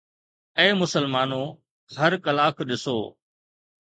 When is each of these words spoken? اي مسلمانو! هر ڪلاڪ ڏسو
اي 0.59 0.69
مسلمانو! 0.81 1.43
هر 1.99 2.11
ڪلاڪ 2.25 2.55
ڏسو 2.69 2.97